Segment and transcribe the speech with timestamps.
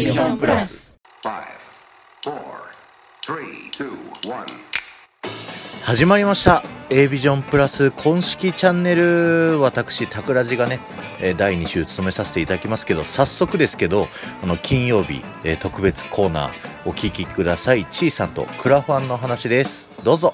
[0.00, 0.98] A ビジョンプラス。
[5.82, 6.62] 始まりました。
[6.88, 9.60] A ビジョンプラス公式チャンネル。
[9.60, 10.80] 私タクラジがね
[11.20, 14.08] えー第2週務めさせていただきますけど早速ですけど
[14.42, 16.50] あの金曜日、えー特別コーナー
[16.88, 17.84] お聞きください。
[17.90, 19.92] ちいさんとクラファンの話です。
[20.02, 20.32] どうぞ。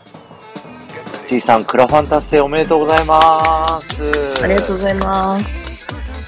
[1.29, 4.45] ちいさんクラファン達成おめでとうございます。
[4.45, 5.66] ありがとうございます。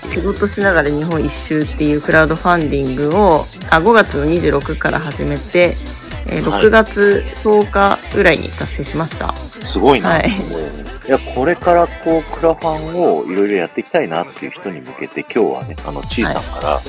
[0.04, 3.40] 仕事しながら日本一周っていうクラウドファンディングを
[3.70, 5.72] あ5月の26から始めて、
[6.28, 6.62] えーはい。
[6.62, 9.34] 6月10日ぐらいに達成しました。
[9.34, 10.30] すごいな、はい。
[10.30, 16.80] い、やこれからこうクラファンをいろいろやっていきたいなっていう人に向けて今日はねあのちいさんから、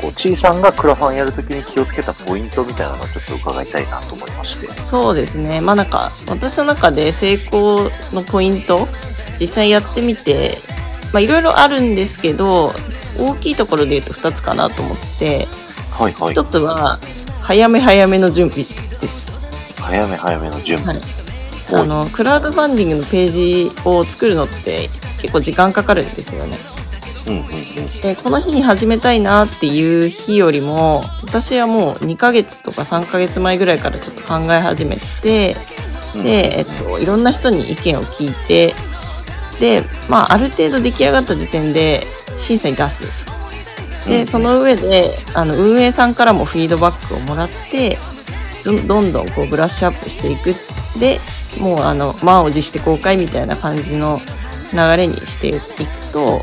[0.00, 4.66] こうちいさんがクラファンやるときに気をつけたポイントみたいなのをちょっと伺いたいなと思いまして。
[4.82, 5.60] そうですね。
[5.60, 8.88] まあなんか私の中で成功のポイント
[9.40, 10.58] 実際やってみて、
[11.14, 12.72] まあいろいろあるんですけど
[13.20, 15.46] 大きいところで言うと2つかなと思って、
[15.92, 16.34] はいはい。
[16.34, 16.98] 1つは
[17.40, 19.46] 早め早めの準備です。
[19.80, 21.04] 早め早めの準備、はい。
[21.72, 24.88] あのクラウドファンディングのページを作るのって
[25.20, 26.56] 結構時間かかるんですよね。
[27.28, 28.00] うんうんうん。
[28.00, 35.54] でこの日に始めたいなっていう日よりも私はもう2ヶ月とか3ヶ月前ぐらいからちょっと考え始めて
[36.22, 38.74] で、えっと、いろんな人に意見を聞いて
[39.60, 42.02] で、まあ、ある程度出来上がった時点で
[42.36, 43.04] 審査に出す。
[44.06, 47.98] でその上であの運営さんからもフィードバックをもらって
[48.62, 50.54] どどんどんこうブラッシュアップしていく
[51.00, 51.18] で
[51.58, 54.18] もうあの満を持して公開みたいな感じの
[54.72, 56.42] 流れにしていくと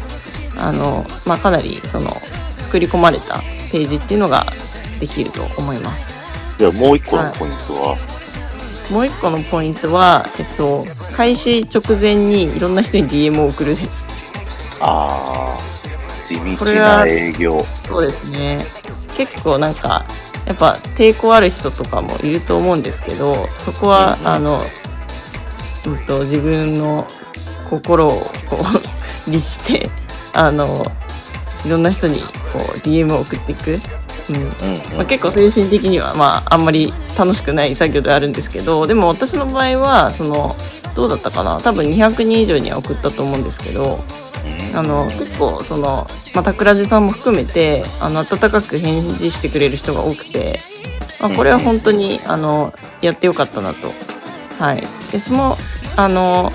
[0.60, 2.10] あの、まあ、かなりその
[2.58, 4.46] 作り込まれたページっていうのが
[5.00, 6.20] できると思います。
[6.58, 7.98] じゃあもう一個のポイントは、
[8.92, 14.06] もう一個のポイントは、えっと、開始直前にいろんな人に DM を送るです。
[14.82, 15.72] ああ
[16.28, 18.60] 地道これはな営業そうですね。
[19.16, 20.06] 結構なんか、
[20.46, 24.62] やっぱ抵抗ある人とかもいると思うんですけど、そこは、うんうんあの、
[25.88, 27.08] うんと、自分の
[27.70, 28.10] 心を
[28.50, 28.58] こ
[29.28, 29.90] う、律して、
[30.34, 30.84] あの、
[31.66, 33.80] いろんな人にこう DM を送っていく。
[34.30, 34.36] うん。
[34.36, 34.44] うん
[34.98, 40.56] まあ、結構精神的には、まあ、あんまり楽しくない作業ではあるんですけど、でも私の場合は、その、
[40.96, 41.60] どうだったかな？
[41.62, 44.04] 多分200人以上には送ったと思うんですけど、
[44.46, 50.60] うんあの結構そのまた倉地さんも含めてあの温かく返事してくれる人が多くて、
[51.20, 53.92] まあ、これは本当にあのやってよかったなと。
[54.58, 55.58] はい、でその
[55.98, 56.52] あの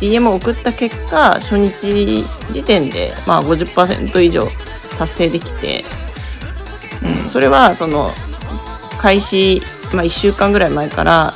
[0.00, 4.42] DM を送った結果初日時点で、まあ、50%以上
[4.98, 5.84] 達成できて、
[7.02, 8.10] うん、それはその
[8.98, 11.34] 開始、まあ、1週間ぐらい前から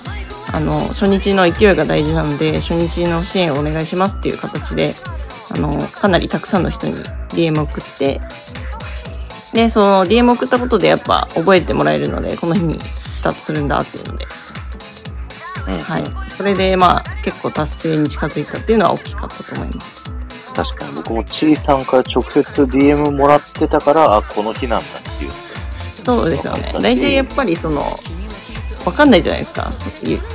[0.52, 4.94] あの初日の勢いが大事なので初日の支援をお願いしますっていう形で
[5.50, 6.94] あのかなりたくさんの人に
[7.30, 8.20] DM を送って
[9.52, 14.26] でその DM を送ったことでやっぱ覚えてもらえるのでこの日にスタートするんだっていうので、
[15.68, 15.80] うん。
[15.80, 20.14] はい、それでまあ結構達成に近づいたっていうのは大きかったと思います。
[20.54, 20.94] 確かに。
[20.96, 24.86] 僕もちいさんから直接 DM もらってたからあこの日なんだ
[26.02, 26.72] そうですよね。
[26.80, 27.98] 大体やっぱりその
[28.84, 29.72] わかんないじゃないですか。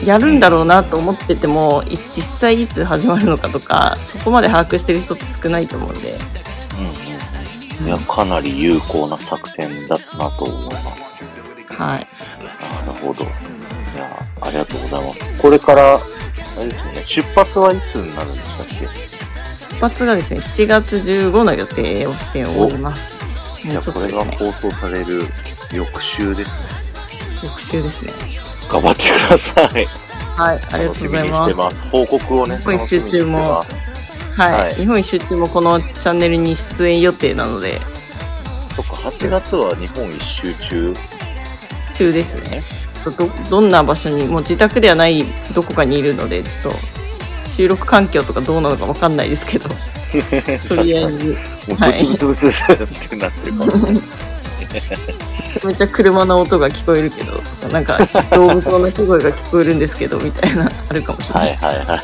[0.04, 11.24] ややるんだろうなと思っててもい実際いつ始まるのかとかそこまで把握してる人って少ないと思うんで、うんうんいやかなり有効な作戦だったなと思います。
[11.70, 12.08] はい、
[12.86, 13.24] なるほど。
[13.24, 13.28] い
[13.98, 15.42] やありがとうございます。
[15.42, 16.00] これからあ
[16.60, 17.04] れですよね。
[17.06, 18.68] 出発はいつになるんでしたっ
[19.70, 19.76] け？
[19.76, 23.24] 出発がですね7月15の予定をしております。
[23.62, 25.22] じゃあこれが放送される
[25.76, 27.42] 翌週ですね。
[27.44, 28.14] 翌週ですね。
[28.70, 29.86] 頑張ってください。
[30.38, 31.56] はいありがとうございます。
[31.56, 31.90] ます。
[31.90, 33.66] 報告をね日本一周中もは
[34.38, 34.76] い、はい。
[34.76, 37.80] 日本一周中もこのチャンネルに出演予定なので。
[38.76, 40.96] そっか8月は日本一周中？
[41.94, 42.62] 中ですね。
[43.06, 45.24] どどんな場所にもう自宅ではない
[45.56, 46.80] どこかにいるのでちょっと
[47.56, 49.70] 収録環境とかどうなのかわかんないですけど。
[50.70, 54.00] とりあえずもうブツブツブツってなってるから、め
[55.60, 57.98] ちゃめちゃ車の音が聞こえるけどなんか
[58.32, 61.88] 動物の鳴き声が聞こえるんですけどみたいなあるかもしれな、はいいはいはい。
[61.88, 62.04] わか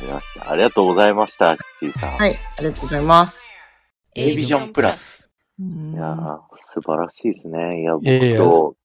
[0.00, 0.50] りました。
[0.50, 2.16] ありがとうございました、キーさん。
[2.16, 3.52] はい、ありがとうございます。
[4.14, 6.38] A ビジョンプラスうんいやー
[6.74, 7.82] 素晴らしいですね。
[7.82, 8.76] いや、僕いやいや今日、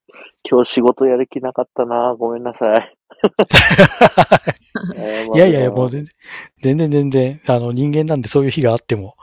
[0.49, 2.15] 今日仕事やる気なかったな。
[2.17, 2.97] ごめんなさい。
[5.33, 6.13] いやいやいや、もう全然、
[6.61, 9.15] 全然全然、あの、人間なんでそういう日があっても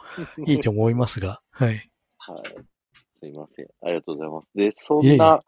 [0.46, 1.90] いいと思いますが、はい。
[2.18, 2.42] はい。
[3.24, 3.66] すいません。
[3.82, 4.48] ありがとうございます。
[4.54, 5.40] で、そいえいえんな、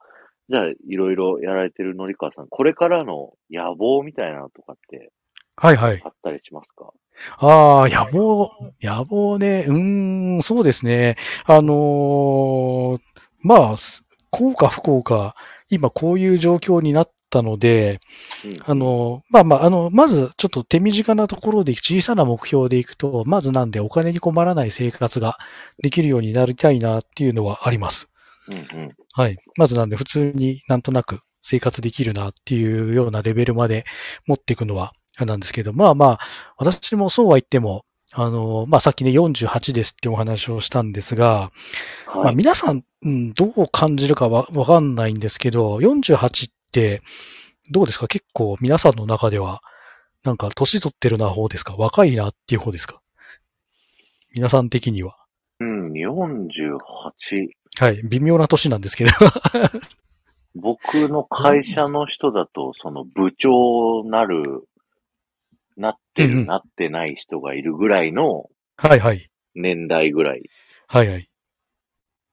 [0.48, 5.10] じゃあ、いろいろやられてるのりかわさん、これからの野望みたいなのとかって
[5.56, 6.02] はいはい。
[6.04, 6.92] あったりしますか？
[7.38, 8.50] ああ、野望、
[8.82, 11.16] 野望ね、うーん、そうですね。
[11.46, 13.00] あのー
[13.40, 15.34] まあ、すこうか不幸か、
[15.70, 18.00] 今こういう状況になったので、
[18.44, 25.38] うんあの、まあまあ、あの、まずちょっと手短なところで小さな目標でいくと、まずなんでお金に困らない生活が
[25.82, 28.08] できるようになりたいなっていうのはあります。
[28.48, 28.96] うんうん。
[29.12, 29.36] はい。
[29.56, 33.84] まずなんで普通になんとなく生活できるなっていうようなレベルまで
[34.26, 36.20] 持っていくのは、なんですけど、まあまあ、
[36.58, 41.50] 私もそうは言っても、あの、まあさっきね48ですってお話をしたんですが、
[42.06, 42.34] まあはい。
[42.34, 46.55] 皆さん、うん、どう感じるかわわかんないんですけど、48って
[47.70, 48.08] どうですか？
[48.08, 49.62] 結構皆さんの中では、
[50.24, 51.74] なんか年取ってるな方ですか？
[51.76, 53.00] 若いなっていう方ですか？
[54.34, 55.16] 皆さん的には。
[55.60, 56.78] うん、48。
[57.78, 58.02] はい。
[58.04, 59.10] 微妙な年なんですけど。
[60.54, 64.42] 僕の会社の人だと、その部長なる、
[65.76, 69.28] なってる、うんうんなってない人がいるぐらいのはいはい。
[69.54, 70.42] 年代ぐらい
[70.86, 71.28] はいはい。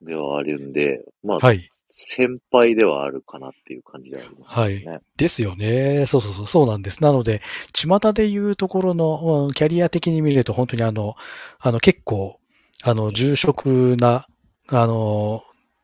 [0.01, 1.69] ではあるんで、まあ、はい。
[1.95, 4.99] 先輩ではあるかなっていう感じではありますはいね。
[5.15, 6.05] ですよね。
[6.07, 7.03] そうそうそう、そうなんです。
[7.03, 7.41] なので、
[7.73, 11.15] 巷で言うところの、うんキャリア的に見ると本当にあの、
[11.59, 12.39] あの結構、
[12.83, 14.27] あの、重職な、
[14.67, 15.43] あの、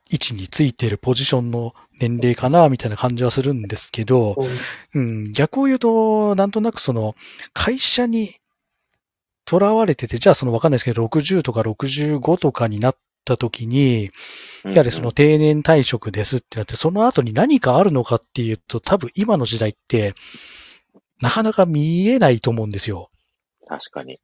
[0.09, 4.35] 位置についているポジションの年齢かな、みたいな感じはするんですけど、
[4.95, 7.15] うん、逆を言うと、なんとなくその、
[7.53, 8.35] 会社に
[9.47, 14.11] 囚われてて、じゃあそのわかんないですけど、60とか65とかになった時に、
[14.65, 20.13] やはりその定年退職ですってなって、その後に何かあるのかっていうと、多分今の時代って、
[21.21, 23.09] なかなか見えないと思うんですよ。
[23.67, 24.19] 確かに。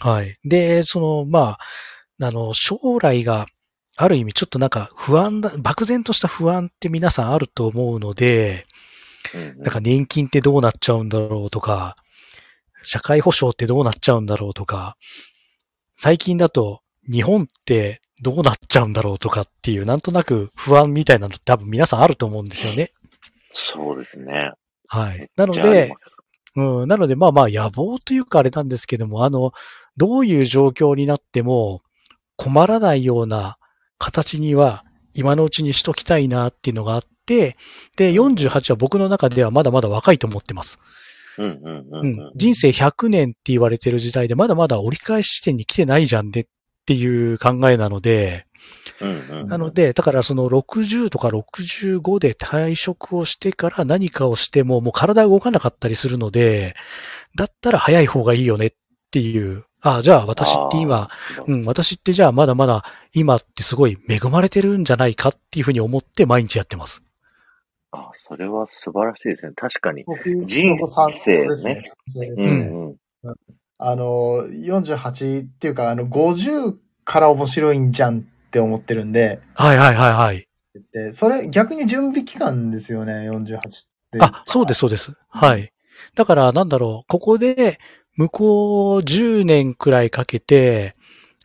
[0.00, 0.38] はい。
[0.44, 1.58] で、その、ま
[2.20, 3.46] あ、あの、将来が
[3.96, 8.66] ある意味ちょっとなんか不安だ、漠然とした不安って皆さんあると思うので、
[9.58, 11.96] なんか年金ってどうなっちゃうんだろうとか、
[12.82, 14.96] 社会保障ってどうなっちゃうんだろうとか、
[15.96, 16.80] 最近だと
[17.10, 22.92] 日本ってどうなっちゃうんだろうとかっていう、なんとなく不安みたいなの多分皆さんあると思うんですよね。
[23.52, 24.52] そうですね。
[24.86, 25.28] はい。
[25.36, 25.92] なので
[26.54, 29.52] うん、なのでまあまあ野望というかあれなんですけども、あの、
[29.96, 31.82] どういう状況になっても
[32.36, 33.56] 困らないような
[33.98, 34.84] 形には
[35.14, 37.56] 今のうちにしときたいなっていうのがあって、
[37.96, 40.78] で、48は僕の中ではまだまだ若いと思ってます。
[41.38, 46.44] うんうんううんん、人生100年って言われてる時代でまだまだ折り返し地点に来てないじゃんねっ
[46.84, 48.46] ていう考えなので。
[49.48, 56.76] なので、だからその60とか65で退職をしてから何かをしてももう体が動かなかったりするので、
[57.34, 58.72] だったら早い方がいいよねっ
[59.10, 61.10] ていう、ああ、じゃあ私って今、
[61.48, 67.02] うん、私ってじゃあまだまだ今ってすごい恵まれてるんじゃないかっていうふうに思って毎日やってます。
[67.90, 69.52] あ、それは素晴らしいですね。
[69.56, 70.04] 確かに。
[70.04, 71.82] 僕、人生考ですね。
[72.08, 72.96] そうですうん。
[73.84, 76.74] あの、48っていうか、あの、50
[77.04, 80.46] から面白いんじゃんって思ってるんで、はいはいはいはい。
[80.92, 84.18] でそれ逆に準備期間ですよね、48って。
[84.20, 85.14] あ、そうですそうです。
[85.28, 85.72] はい。
[86.14, 87.78] だからなんだろう、ここで
[88.16, 90.94] 向こう10年くらいかけて、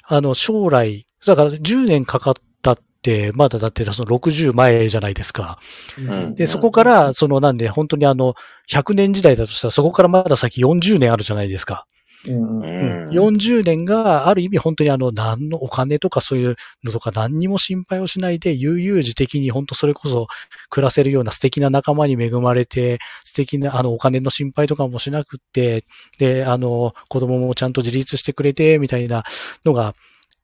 [0.06, 5.60] あの将来、だから10年かかったって、まだだってその60前じゃないですか。
[5.98, 8.36] うんで、そこから、そのなんで本当にあの、
[8.70, 11.86] 100年時代だとしたらそこからまだ先40年あるじゃないですか。
[12.26, 13.10] うんうんうん。
[13.10, 20.28] 40年がある意味本当にあの、何のお金とかそういうのとか何にも心配をしないで、悠々自適に本当それこそ
[20.70, 25.86] 暮らせるような素敵な仲間に恵まれて、素敵なあの、お金の心配とかもしなくって、
[26.18, 29.24] で、あの、子供もちゃんと自立してくれて、みたいな
[29.66, 29.94] のが、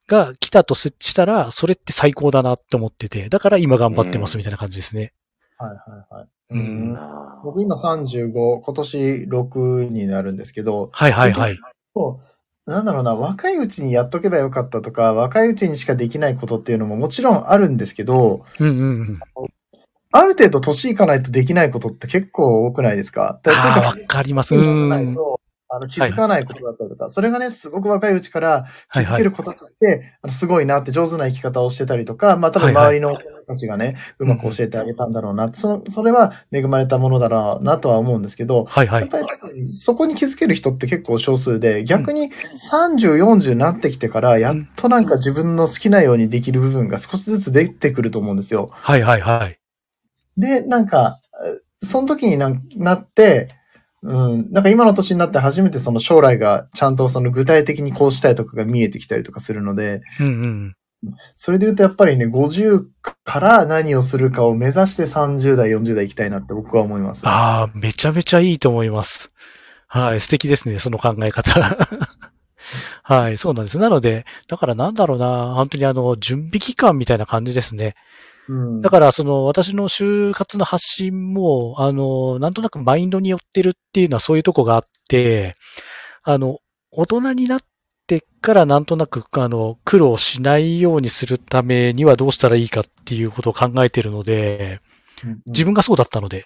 [0.07, 5.13] が来たとすしたら、それって最高だなって思ってて、だから今頑張ってますみたいな感じですね。
[5.57, 6.27] はいはいはい。
[6.51, 6.98] うん
[7.43, 11.60] 僕今35、今年6になるんですけど、はいはいはい。
[12.65, 19.19] なんだろうな、若いうちにやっとけばよかったとか、若いうちにしかできないことっていうのももちろんあるんですけど、うんうんうん。
[20.12, 23.39] ある程度年いかないとできないことって結構多くないですか？
[23.43, 24.55] だああ、わかります。
[24.55, 25.15] か、うん。
[25.75, 29.33] あの気づかないことだったりとか、それがね、すごく若いうちから気はいはいづける。
[29.33, 39.01] ことって、あのすごいなって上手な生き方をしてたりとか、まあ多分はいはい周りの子たちがね、うまく教えてあげたんだろうな、その、それは恵まれたものだろうなとは思うんですけど、はいはい。
[39.01, 39.19] やっぱ
[39.53, 42.31] りそこに気づける人って結構少数で、逆に
[42.71, 48.69] 30、40になってきてから、やっとなんか自分の好きなようにできる部分が少しずつ出てくると思うんですよ。
[48.71, 49.59] はいはいはい。
[50.37, 53.49] で、なんか、えその時にななって、
[54.03, 60.75] うん、なんか今の年になって初めてその将来がちゃんとその具体的にこうしたいとかが見えてきたりとかするので、うんうん。
[61.36, 62.86] それで言うとやっぱりね、50
[63.24, 67.25] から何をするかを目指して30代、40代行きたいなって僕は思います。
[67.25, 69.33] ああ、めちゃめちゃいいと思います。
[69.88, 71.77] はい、素敵ですね、その考え方。
[73.03, 73.79] はい、そうなんです。
[73.79, 77.95] なので、だからなんだろうな、本当にあの、準備期間みたいな感じですね。
[78.50, 78.81] うん。
[78.81, 85.55] だから、その、私の就活の発信も、あの、なんとなくマインドによってるっていうのはそういうとこがあって、
[86.23, 86.59] あの、
[86.91, 87.62] 大人になっ
[88.07, 94.81] てからなんとなく、あの、苦労しないようにするためにはどうしたらいいかっていうことを考えてるので、
[95.45, 96.45] 自分がそうだったので、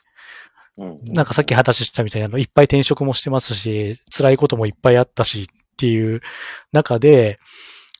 [0.77, 0.97] うん。
[1.13, 5.45] なんかさっき話したみたいなの、いっぱい転職もしてますし、辛いこともいっぱいあったしっ
[5.77, 6.21] ていう
[6.71, 7.37] 中で、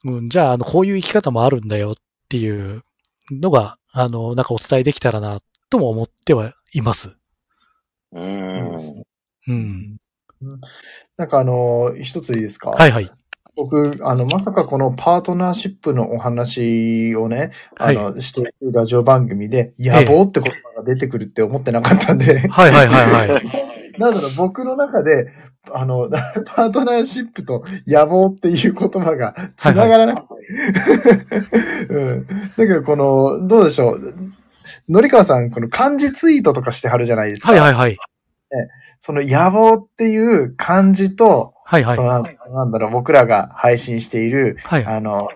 [0.06, 1.96] うん、じゃあ、あの、こういう生き方もあるんだよっ
[2.30, 2.84] ていう
[3.32, 5.40] のが、あの、なんかお伝えできたらな、
[5.72, 7.18] とも思ってはいます。
[8.14, 8.78] うん。
[9.48, 9.98] うん。
[11.18, 12.70] なんかあの、一ついいですか？
[12.70, 13.10] はいはい。
[13.56, 23.44] 僕、あの、まさかこのパートナーシップのお話をね、あの、しているラジオ番組で、野望って言葉が出てくるって思ってなかったんで、はいはいはいはい。
[23.98, 25.32] なんだろう、僕の中で、
[25.72, 26.10] あの、
[26.46, 30.28] パートナーシップと野望っていう言葉が繋がらなくて。
[31.94, 32.28] うん。
[32.28, 34.14] だけど、この、どうでしょう。
[34.90, 37.52] のりかわさん、この漢字ツイートとかしてはるじゃないですか。
[37.52, 37.98] はいはいはい。
[39.00, 42.04] その野望っていう漢字と、はいはいそ。
[42.04, 42.24] の
[42.54, 44.96] なんだろう、僕らが配信している、はいはい。
[44.96, 45.28] あの、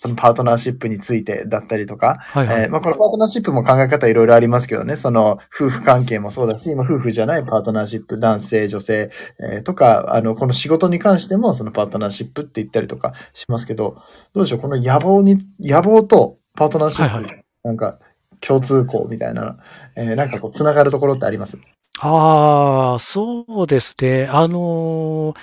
[0.00, 2.62] そのパートナーシップについてだったりとか、はいはい。
[2.62, 14.00] えーまあ、このパートナーシップも考え方いろいろありますけどね、その夫婦関係もそうだし、まあ、夫婦じゃないパートナーシップ、男性、女性、えーとか、あの、この仕事に関してもそのパートナーシップって言ったりとかしますけど、
[14.32, 17.30] どうでしょう、この野望に、野望とパートナーシップ、はいは
[17.64, 17.98] なんか
[18.40, 19.58] 共通項みたいな、
[19.96, 21.58] えーなんかこう、つながるところってあります？
[22.00, 24.28] ああ、そうですね。
[24.32, 25.34] あの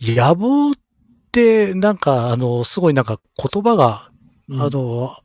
[0.00, 0.87] ー、野望って、
[1.74, 4.10] なんか、あの、すごいなんか言葉が、
[4.50, 5.16] あの、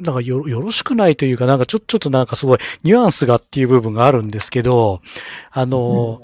[0.00, 5.00] なんかよ、よろしくないというか、なんかちょ、ちょっとなんかすごいニュアンスがっていう部分があるんですけど、
[5.50, 6.20] あの、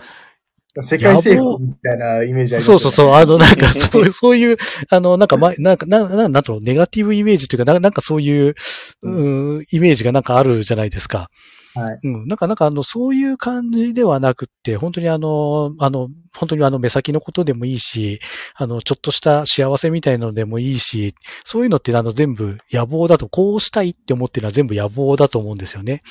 [0.81, 2.77] 世界征服みたいなイメージありますよね。
[2.77, 4.57] そうそうそう、あの、なんか、そういう、 そういう、
[4.91, 8.55] あの、なんか、ま、なんか、な、ななんだろう、ネガティブイメージというか、ななんかそういう、
[9.03, 9.11] う
[9.59, 11.29] ん、イメージがなんかあるじゃないですか。
[11.75, 11.99] はい。
[12.03, 18.21] うん、なんか、なんか、あの、そういう感じではなくって、本当にあの、あの、本当にあの、目先のことでもいいし、
[18.55, 21.15] あの、ちょっとした幸せみたいなのでもいいし、
[21.45, 26.03] そういうのってあの、全部野望だと、こうしたいって思ってるのは全部野望だと思うんですよね。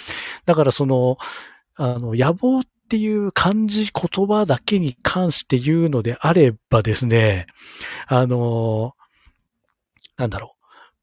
[0.46, 1.18] だから、その、
[1.76, 7.48] あの、野望っていう漢字言葉だけに関して言うのであればですね、
[8.08, 8.94] あの、
[10.18, 10.56] なんだろ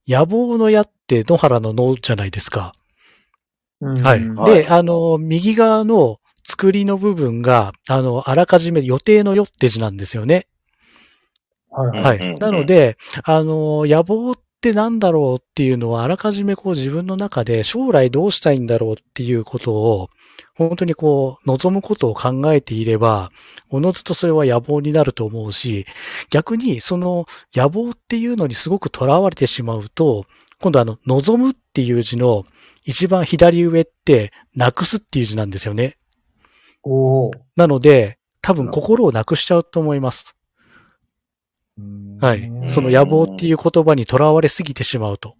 [0.07, 0.13] う。
[0.13, 2.73] 野望の矢って野原の野じゃないですか。
[3.81, 4.29] うんはい。
[4.29, 10.47] はいで、あの、右側の作りの部分が、あの、あらかじめ予定のよって字なんですよね。
[11.71, 12.03] はい。
[12.03, 12.35] はい。
[12.41, 20.09] なので、あの、野望ってなんだろうっていうのは、あらかじめこう自分の中で将来どうしたいんだろうっていうことを、
[20.55, 23.31] 本当にこう、望むことを考えていれば、
[23.71, 25.87] おのずとそれは野望になると思うし、
[26.31, 30.25] 逆にその野望っていうのにすごく囚われてしまうと、
[30.61, 32.45] 今度あの、望むっていう字の
[32.89, 35.99] 一番左上って、なくすっていう字なんですよね。
[36.83, 40.39] おーなので、多分心をなくしちゃうと思います。
[42.19, 42.51] はい。
[42.69, 45.35] その野望っていう言葉にとらわれすぎてしまうと。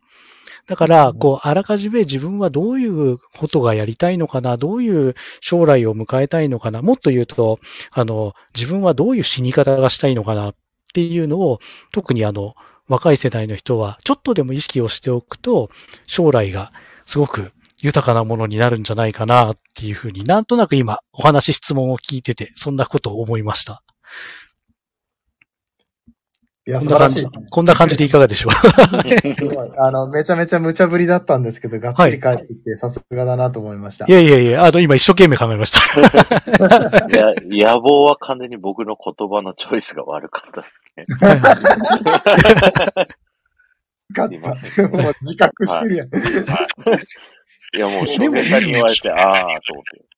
[0.67, 7.61] だから、こう、あらかじめ自分はどういうことがやりたいのかな、どういう将来を迎えたいのかな、もっと言うと、
[7.93, 10.55] あの、自分はどういう死に方がしたいのかなっ
[10.93, 11.61] ていうのを、
[11.93, 12.55] 特にあの、
[12.89, 15.71] 若い世代の人は、ちょっとでも意識をしておくと、
[16.07, 16.73] 将来が
[17.09, 23.83] すごく豊かなものになるんじゃないかなっていうふうになんとなく今、お話質問を聞いてて、そんなことを思いました。
[26.67, 28.53] いや、こんな感じ素晴らしい。、こんな感じでいかがでしょう？
[29.37, 34.05] すごいあの、めちゃめちゃ無茶ぶりだったんですけど、がっつり帰ってきて、さすがだなと思いました。
[34.07, 35.81] いやいやいや、あの、今一生懸命考えました。
[37.09, 37.33] いや、
[37.75, 40.75] 野望は完全に僕の言葉のチョイスが悪かったです
[43.01, 43.07] ね。
[44.17, 44.89] 勝った。
[44.89, 46.09] もう自覚してるやん。
[47.77, 50.09] いや、もう、初見さんに言われて、ああ、と思って。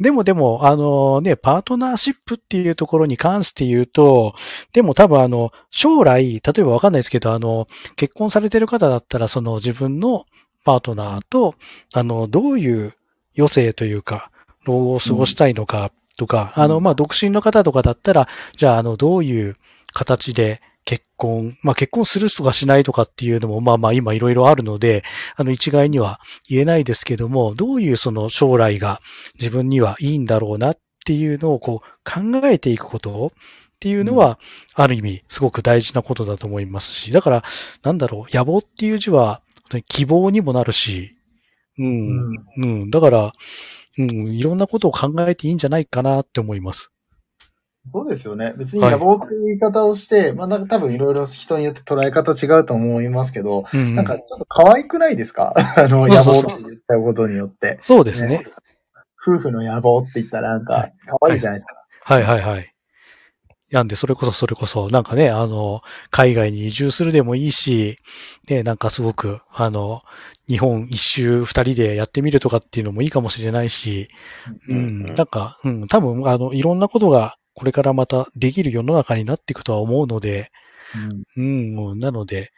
[0.00, 4.34] でもでも、あのね、パートナーシップっていうところに関して言うと、
[4.72, 10.24] でも多分あの、将来、例えばわかんないですけど、あの、結婚されてる方だったら、その自分の
[10.64, 11.54] パートナーと、
[11.92, 12.94] あの、どういう
[13.36, 14.30] 余生というか、
[14.64, 18.26] 老後を過ごしたいのかとか、うんあの、まあ、独身の方とかだったら、
[18.56, 19.56] じゃあ、あの、どういう
[19.92, 25.04] 形で結婚、まあ、結婚するとかしないとかっていうのも、まあまあ今いろいろあるので、
[25.36, 29.00] あの、一概には言えないですけども、どういうその将来が
[29.38, 34.38] 自分にはいいんだろうなっていうのをこう考えていくことっていうのは、
[34.74, 37.44] ある意味すごく大事なことだと思いますし、だから、
[37.82, 39.42] なんだろう、野望っていう字は、
[39.86, 41.16] 希望にもなるし、
[41.78, 43.32] うん、うん、だから、
[43.98, 46.90] うん、いろんなことを考えていいんじゃないかなって思います。
[47.86, 48.54] そうですよね。
[48.58, 53.94] 別に野望っていう言い方をして、まあなんか多分いろいろ人によって捉え方違うと思いますけど、うんうん。
[53.94, 55.54] なんかちょっと可愛くないですか？
[55.76, 57.78] あの、野望って言ったことによって。
[57.80, 58.44] そうですね。
[59.26, 61.74] 夫婦の野望って言ったらなんか可愛いじゃないですか。
[62.04, 62.22] はい。
[62.22, 62.40] はい。
[62.40, 62.74] はい。
[63.70, 67.98] なんで、それこそそれこそ、なんかね、あの、海外に移住するでもいいし、
[68.48, 70.02] ね、なんかすごく、あの、
[70.48, 74.08] 日本一周二人でやってみるとかっていうのもいいかもしれないし、
[74.68, 80.50] ううんん、なんか、うん、多分、あの、いろんなことがこれからまたできる世の中になっていくとは思うので、
[81.36, 82.50] うんうん、なので、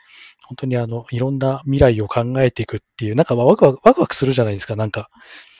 [0.46, 5.08] 本当にあの、いろんな未来を考えていくっていう、なんかワクワク、ワクワクするじゃないですか、なんか。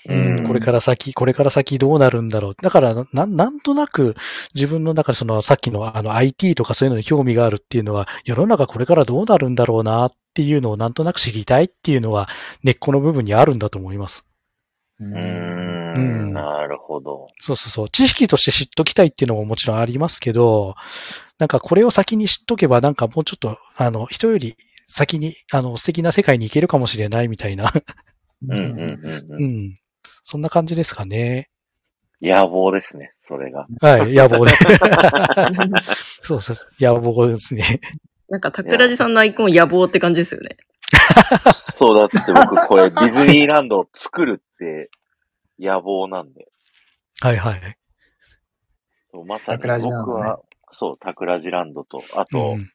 [0.09, 2.57] うんこれから先、これから先どうなるんだろう。
[2.61, 4.17] だから、な、なんとなく
[4.53, 12.29] 自分の中でそのさっきのあの IT とかそういうのに興味があるっていうのは、世の中これからどうなるんだろうなっていうのをなんとなく知りたいっていうのは
[12.65, 14.27] 根っこの部分にあるんだと思います。
[14.99, 17.29] ううーうんん、なるほど。
[17.41, 17.89] そうそうそう。
[17.89, 20.75] 知識として知っときたいっていうのももちろんありますけど、
[21.39, 24.57] なんかこれを先に知っとけばなんかもうちょっと、あの、人より
[24.87, 27.73] 先に、あの、素敵な世界に行けるかもしれないみたいな。
[28.49, 29.45] うん、うん、うんううん。
[29.69, 29.79] ん。
[30.25, 31.49] そんな感じですかね。
[32.21, 33.67] 野望ですね、それが。
[33.81, 34.53] はい、野望で。
[36.23, 36.71] そうそうそう。
[36.79, 37.81] 野望ですね。
[38.29, 40.57] なんか、桜地さんのアイコン野望って感じですよね。
[41.55, 44.91] そうだって僕これディズニーランドを作るって
[45.63, 46.49] 野望なんで。
[47.21, 47.79] はいはい。
[49.13, 50.41] そうまさに僕は、
[50.73, 52.71] そう、タクラジランドと、あと、うん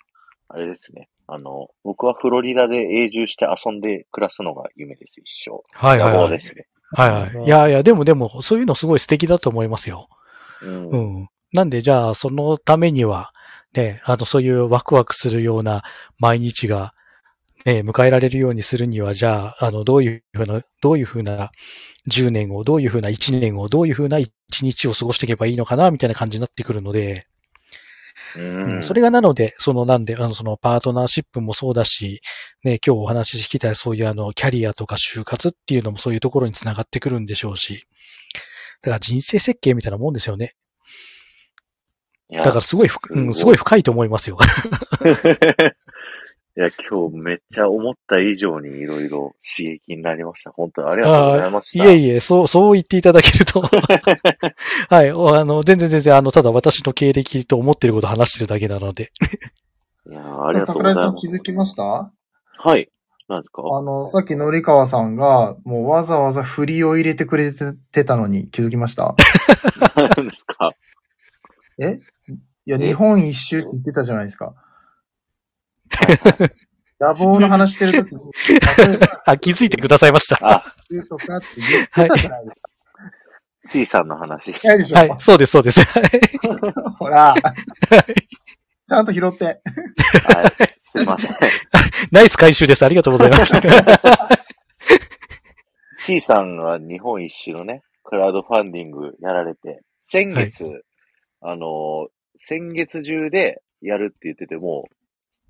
[0.49, 1.09] あれですね。
[1.27, 5.61] あの、僕はフロリダで永住して遊んで暮らすのが夢です、一生。
[5.73, 6.13] はいはいはい。
[6.13, 6.67] 野望ですね。
[6.91, 7.45] はいはい。
[7.45, 10.07] いやいや、でもでも、そういうのすごい素敵だと思いますよ。
[10.61, 10.89] うん。
[10.89, 11.27] うん。
[11.51, 13.31] なんで、じゃあ、そのためには、
[13.73, 15.83] ね、あの、そういうワクワクするような
[16.17, 16.93] 毎日が、
[17.67, 21.51] ね、迎えられるようにするには、じゃあ、あの、どういうふうな、どういうふうな
[22.09, 24.29] 10年を、どういうふうな1年を、どういうふうな1
[24.61, 27.27] 日を過ごしていけばいいのかな、みたいな感じになってくるので、
[28.37, 28.83] ううんん。
[28.83, 32.21] それがなので、そのなんで、あの、そのパートナーシップもそうだし、
[32.63, 37.85] ね、今日お話ししてきたそういうあの、キャリアとか就活っていうのもそういうところにつながってくるんでしょうし、
[38.81, 40.53] だから人生設計みたいなもんですよね。
[42.31, 44.37] だからすごいふ、うん、すごいすごい深いと思いますよ。
[46.57, 50.49] いや、今日めっちゃ思った以上にいろいろ刺激になりました。
[50.49, 51.85] 本当にありがとうございました。
[51.85, 53.61] いえいえ、そう、そう言っていただけると。
[54.89, 59.11] はい、おあの、全然全然、あの、ただ私の経歴と思ってることを話してるだけなので。
[60.09, 61.27] いやありがとうござい桜井さんます。
[61.27, 61.83] 気づきました？
[61.83, 62.89] はい。
[63.27, 63.61] 何ですか？
[63.77, 67.51] あの、さっきのりかわさんが、もうわざわざ振りを入れてくれ
[67.91, 69.15] てたのに気づきました？
[70.17, 70.71] 何ですか？
[71.79, 71.99] え？
[72.65, 72.83] いや、え？
[72.87, 74.55] 日本一周って言ってたじゃないですか。
[76.99, 78.21] 野望の話してるときに、
[79.25, 80.39] あ、気づいてくださいました。
[80.41, 82.67] あ、一周とかって言ってたじゃないですか。
[83.69, 84.51] C さんの話。
[84.65, 85.81] ないでしょ、はい、そうです、そうです。
[85.81, 86.09] は い
[86.97, 87.35] ほら。
[88.87, 89.45] ちゃんと拾って。
[89.45, 89.57] はい。
[90.81, 91.37] すいません。
[92.11, 92.85] ナイス回収です。
[92.85, 93.53] ありがとうございます。
[95.99, 100.63] C さんが日本一周のね、クラウドファンディングやられて、先月、
[101.41, 102.07] あの、
[102.47, 104.87] 先月中でやるって言ってても、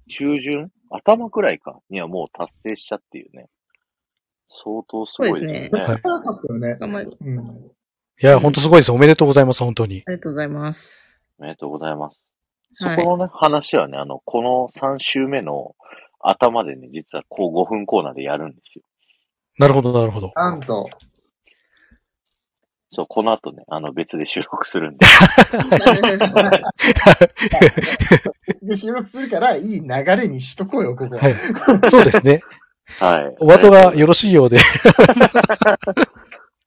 [0.08, 0.72] 中旬？
[0.90, 3.48] 頭くらいかにはもう達成したっていうね。
[4.50, 5.70] 相当すごいですね。
[5.72, 6.78] そうはい早かったよね。
[6.82, 7.18] あんまり。
[7.20, 7.38] うん。
[8.20, 8.92] いや、本当すごいです。
[8.92, 10.02] おめでとうございます、本当に。
[10.06, 11.04] ありがとうございます。
[11.40, 12.14] おめでとうございます。
[12.14, 12.28] はい
[12.80, 15.76] そこのね、話はね、あの、この3週目の
[16.20, 18.84] 頭でね、実はこう5分コーナーでやるんですよ。
[19.58, 20.32] なるほど、なるほど。
[20.36, 20.88] なんと、
[22.94, 25.06] そう、この後ね、あの別で収録するんで。
[28.64, 31.18] で収録するから、いい流れにしとこうよ、ここ。
[31.18, 31.36] はい。
[31.90, 32.42] そうですね。
[33.00, 33.36] はい。
[33.40, 34.58] お後がよろしいようで。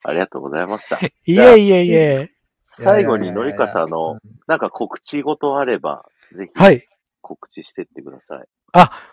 [0.03, 0.99] ありがとうございました。
[0.99, 2.31] いえいえいえ。
[2.67, 6.05] 最後にのりかさんの、なんか告知事あれば、
[6.35, 6.85] ぜひはい。
[7.21, 8.47] 告知してってください。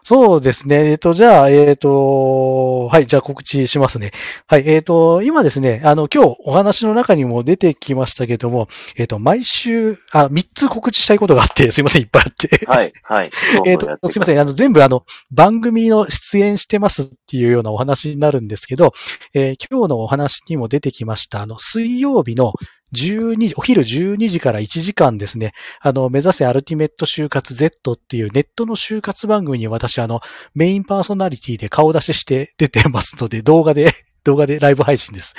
[0.04, 0.92] そうですね。
[0.92, 4.12] えっ、と、じゃあ、えっ、と、はい、じゃあ告知しますね。
[4.46, 12.66] はい、えっ、と、今ですね、あの、今日お話の中にも出てきましたけども、えっ、と、毎週、あ、3つ告知したいことがあって、 すいません、いっぱいあって。
[12.66, 13.30] はい、はい。
[13.66, 14.40] えっと、すいません。
[14.40, 18.92] あの、全部あの、番組の出演してますっていうようなお話になるんですけど、
[19.34, 22.52] えー今日のお話にも出てきました、あの、水曜日の
[22.94, 30.20] 12時、お昼12時から1時間ですね、あの、目指せアルティメット就活 Z っていうネットの就活番組に私、あの、
[30.54, 33.92] メインパーソナリティで顔出しして出てますので、動画で、
[34.24, 35.34] 動画でライブ配信です。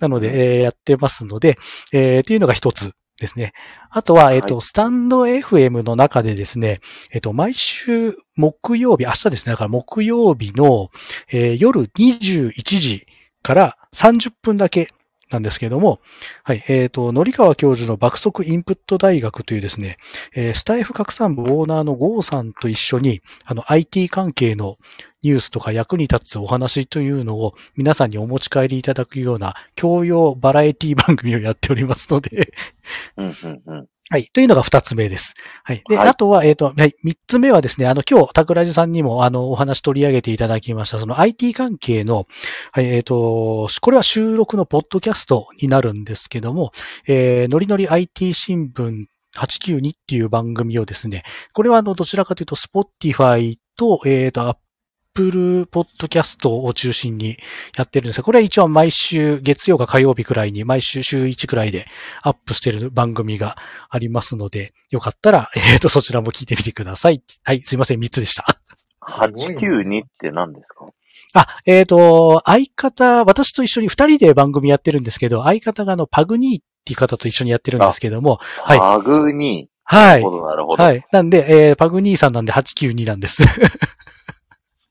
[0.00, 1.58] なので、えーやってますので、
[1.92, 3.52] えーっていうのが一つですね。
[3.90, 6.80] あとは、えっ、と、はスタンド FM の中でですね、
[7.12, 10.90] えっ、と、毎週木曜日、明日ですね、だから木曜日の、
[11.30, 13.06] えー夜21時
[13.42, 14.88] から30分だけ、
[15.30, 16.00] なんですけれども、
[16.44, 19.96] はい、えっ、と、のりかわ教授の爆速インプット大学というですね、
[20.34, 24.78] えースタイフ拡散部オーナーのゴーさんと一緒に、あの、IT 関係の
[25.22, 32.52] ニュースとか役に立つお話というのを皆さんにお持ち帰りいただくような教養バラエティ番組をやっておりますので、
[33.16, 33.86] うんうんうん。
[34.08, 34.28] はい。
[34.32, 35.34] というのが二つ目です。
[35.64, 35.82] はい。
[35.88, 36.94] で、はいあとは、えっ、と、はい。
[37.02, 42.28] 三つ目はですね、あの、今日、桜地さんにも、あの、お話取り上げていただきました、その IT 関係の、
[42.70, 46.70] はい、えっ、と、これは収録のポッドキャストになるんですけども、
[47.08, 54.56] えー、のりのり IT 新聞892っていう番組をですね、これはあの、どちらかというと、Spotify と、えっ、と、
[55.16, 57.38] Apple Podcast を中心に
[57.76, 61.86] やってるんですが、これは一応毎週月曜か火曜日くらいに、毎週週1くらいで
[62.22, 63.56] アップしてる番組が
[63.88, 67.22] ありますので、よかったら、 えっ、と、そちらも聞いてみてください。
[67.42, 68.44] はい、すいません、3つでした。
[69.08, 70.86] 892って何ですか？
[71.32, 79.68] あ、えっ、と、相方、私と一緒に二人で番組やってるんですけど、相方があの、パグニーっていう方と一緒にやってるんですけども、はいパグに。
[79.84, 80.24] はないる。
[80.24, 80.82] ほど、なるほど。
[80.82, 81.06] はい。
[81.12, 83.42] なんで、えーパグニーさんなんで892なんです。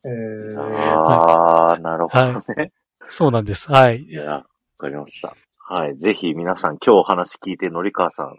[0.05, 2.71] えーああ、なるほどね。
[3.09, 3.71] そうなんです。
[3.71, 4.03] はい。
[4.03, 4.45] いや、わ
[4.77, 5.35] かりました。
[5.57, 5.97] はい。
[5.97, 8.35] ぜひ皆さん今日お話聞いて、のりかわさん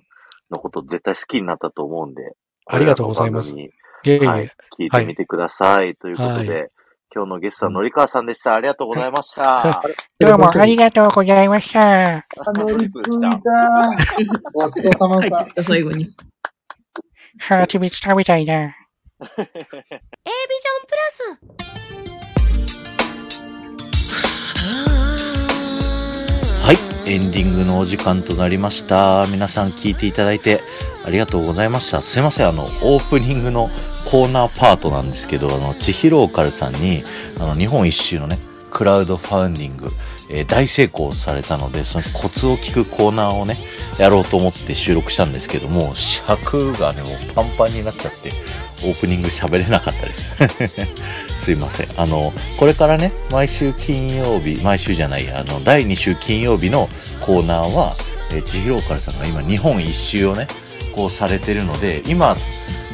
[0.51, 2.23] のこと絶対好きになったと思うんで。
[2.67, 3.53] ありがとうございます。
[3.55, 3.71] はい。
[4.79, 5.97] 聞いてみてください。
[5.97, 6.69] ということで、は
[7.15, 8.55] 今日のゲストはのりかわさんでした。
[8.55, 9.83] ありがとうございました。
[10.21, 12.17] どうもありがとうございました。
[12.17, 12.25] あ
[12.55, 13.41] のりくんだ。
[14.53, 15.65] ごちそうさまでした。
[15.65, 16.15] 最後に。
[17.41, 18.37] はちみつ食べた。
[18.37, 18.86] いな。
[19.25, 21.41] A ビジョンプラス
[26.67, 26.77] はい、
[27.11, 29.27] エンディングのお時間となりました。
[29.29, 30.61] 皆さん聞いていただいて
[31.07, 32.03] ありがとうございました。
[32.03, 33.71] すいません、あの、オープニングの
[34.11, 37.03] コーナーパートなんですけど、あの、千尋ローカルさんに、
[37.41, 38.39] あの、日本一周のね、
[38.71, 39.93] クラウドファウンディング、
[40.29, 43.59] えー大成功されたので、そのコツを聞くコーナーをね、
[43.99, 48.31] やろうと思って収録したんですけども、尺がね、もうパンパンになっちゃって、
[48.85, 50.95] オープニング喋れなかったです。
[51.45, 52.01] すいません。
[52.01, 56.89] あの、これからね、毎週金曜日、毎週じゃない、あの、第2週金曜日の
[57.21, 57.95] コーナーは、
[58.33, 60.47] えー、千尋からさんが今日本一周をね、
[60.93, 62.37] こうされてるので、今、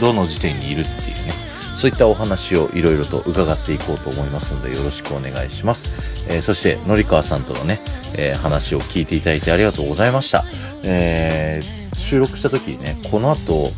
[0.01, 1.42] どの時点にいるっていうね、
[1.75, 6.27] そういったお話をいろいろと伺っていこうと思いますので、よろしくお願いします。
[6.29, 7.81] えーそして、のりかわさんとのね、
[8.15, 10.45] えー話を聞いていただいてありがとうございました。
[10.85, 13.71] えー収録した時にね、この後、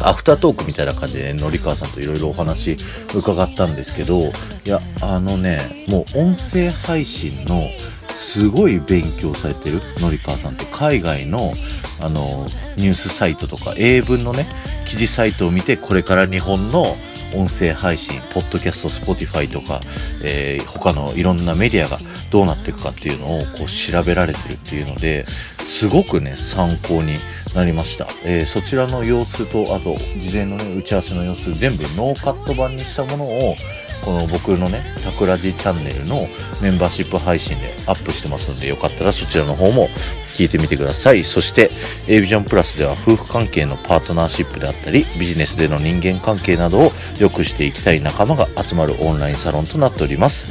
[0.00, 2.76] アフタートークみたいな感じで、ね、のりかわさんといろいろお話
[3.14, 4.30] 伺ったんですけど、い
[4.66, 7.68] や、あのね、もう音声配信の
[8.10, 11.52] すごい勉強されてるのりかわさんって海外の
[12.00, 14.46] あのニュースサイトとか英文のね
[14.86, 16.94] 記事サイトを見てこれから日本の
[17.34, 19.80] 音声配信ポッドキャスト Spotify とか、
[20.22, 21.98] えー他のいろんなメディアが
[22.30, 25.26] どうなっていくかっていうのをこう調べられてるっていうので
[25.58, 27.16] すごくね参考に
[27.54, 33.56] なりました、えーそちらの様子とあと事前のね打ち合わせの様子全部ノーカット版にしたものを
[34.04, 36.28] この僕のね、タクラジチャンネルの
[36.62, 39.88] メンバーシップ配信でアップしてますので、よかったらそちらの方も
[40.28, 41.24] 聞いてみてください。
[41.24, 41.70] そして、
[42.08, 50.48] A ビジョンプラスでは夫婦関係のパートナーシップであったり、ビジネスでの人間関係などを良くしていきたい仲間が集まるオンラインサロンとなっております。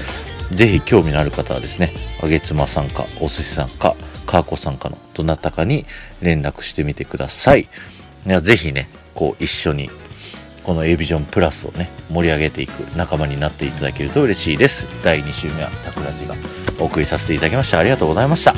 [0.52, 5.86] ぜひ興味のある方はですね、あげつまさんか、お寿司さんか、かーこさんかのどなたかに
[6.22, 7.62] 連絡してみてください。
[7.62, 9.90] いやぜひね、こう一緒に
[10.66, 14.88] この A ビジョンプラスをね、盛り上げていく仲間になっていただけると嬉しいです。
[15.04, 16.34] 第2週目はタクラジが
[16.80, 17.80] お送りさせていただきました。
[17.80, 18.54] ありがとうございました。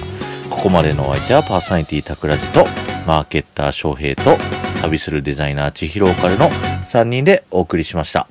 [0.50, 2.66] ここまでのお相手はパーソナリティタクラジと
[3.06, 4.38] マーケッター翔平と
[4.82, 8.28] 旅するデザイナー千尋ローカルの3人でお送りしました。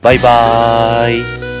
[0.00, 1.51] バイバーイ。